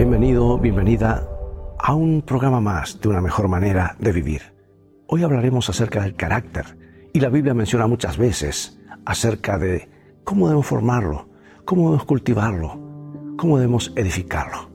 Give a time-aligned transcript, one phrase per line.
[0.00, 1.28] Bienvenido, bienvenida
[1.78, 4.40] a un programa más de una mejor manera de vivir.
[5.06, 6.64] Hoy hablaremos acerca del carácter
[7.12, 9.90] y la Biblia menciona muchas veces acerca de
[10.24, 11.28] cómo debemos formarlo,
[11.66, 12.80] cómo debemos cultivarlo,
[13.36, 14.70] cómo debemos edificarlo.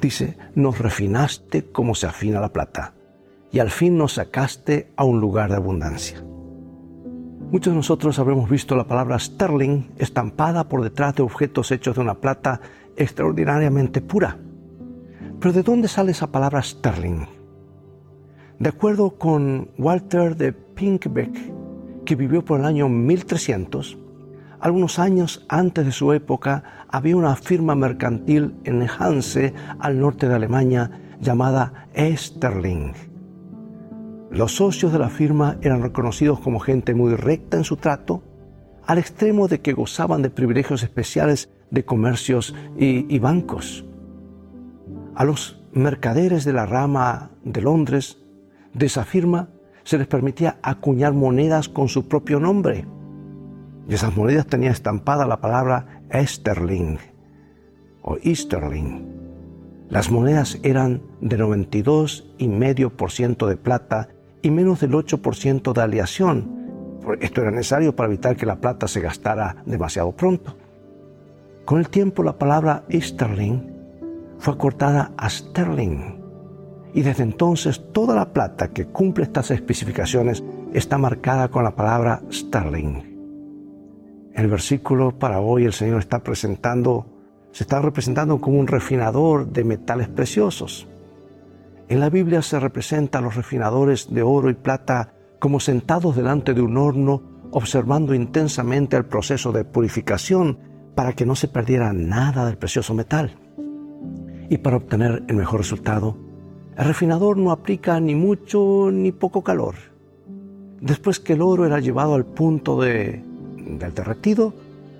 [0.00, 2.94] Dice, nos refinaste como se afina la plata
[3.52, 6.24] y al fin nos sacaste a un lugar de abundancia.
[7.50, 12.00] Muchos de nosotros habremos visto la palabra sterling estampada por detrás de objetos hechos de
[12.00, 12.62] una plata
[12.96, 14.38] extraordinariamente pura.
[15.40, 17.26] Pero ¿de dónde sale esa palabra sterling?
[18.58, 21.52] De acuerdo con Walter de Pinkbeck,
[22.04, 23.98] que vivió por el año 1300,
[24.60, 30.34] algunos años antes de su época había una firma mercantil en Hanse, al norte de
[30.34, 30.90] Alemania,
[31.20, 32.92] llamada Esterling
[34.36, 38.22] los socios de la firma eran reconocidos como gente muy recta en su trato,
[38.86, 43.85] al extremo de que gozaban de privilegios especiales de comercios y, bancos.
[45.16, 48.18] A los mercaderes de la rama de Londres
[48.74, 49.48] de esa firma
[49.82, 52.84] se les permitía acuñar monedas con su propio nombre.
[53.88, 56.98] Y esas monedas tenían estampada la palabra Esterling
[58.02, 59.06] o Easterling.
[59.88, 64.10] Las monedas eran de 92,5% de plata
[64.42, 67.00] y menos del 8% de aleación.
[67.22, 70.54] Esto era necesario para evitar que la plata se gastara demasiado pronto.
[71.64, 73.75] Con el tiempo la palabra sterling
[74.38, 76.26] fue acortada a sterling
[76.96, 80.42] y desde entonces toda la plata que cumple estas especificaciones
[80.72, 83.16] está marcada con la palabra sterling.
[84.34, 87.06] El versículo para hoy el Señor está presentando,
[87.52, 90.88] se está representando como un refinador de metales preciosos.
[91.88, 96.54] En la Biblia se representa a los refinadores de oro y plata como sentados delante
[96.54, 100.58] de un horno observando intensamente el proceso de purificación
[100.94, 103.38] para que no se perdiera nada del precioso metal.
[104.48, 106.16] Y para obtener el mejor resultado,
[106.76, 109.74] el refinador no aplica ni mucho ni poco calor.
[110.80, 113.22] Después que el oro era llevado al punto de,
[113.56, 114.54] del derretido,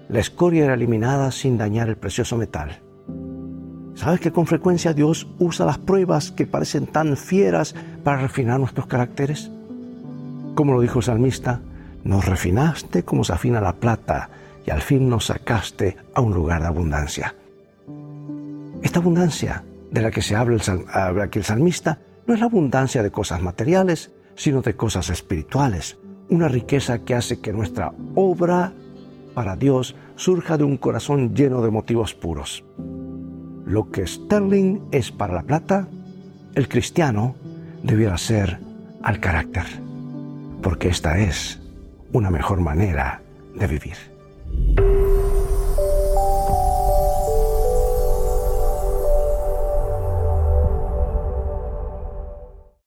[0.09, 2.81] la escoria era eliminada sin dañar el precioso metal.
[3.95, 7.75] ¿Sabes que con frecuencia Dios usa las pruebas que parecen tan fieras
[8.05, 9.51] para refinar nuestros caracteres?
[10.55, 11.61] Como lo dijo el salmista,
[12.05, 14.31] nos refinaste como se afina la plata
[14.67, 17.35] y al fin nos sacaste a un lugar de abundancia.
[18.83, 20.59] Esta abundancia de la que se habla
[21.25, 25.99] aquí el salmista no es la abundancia de cosas materiales, sino de cosas espirituales,
[26.29, 28.73] una riqueza que hace que nuestra obra
[29.35, 32.65] para Dios surja de un corazón lleno de motivos puros.
[33.65, 35.89] Lo que sterling es para la plata,
[36.55, 37.35] el cristiano
[37.83, 38.59] debiera ser
[39.03, 39.65] al carácter,
[40.63, 41.61] porque esta es
[42.13, 43.23] una mejor manera
[43.55, 44.16] de vivir.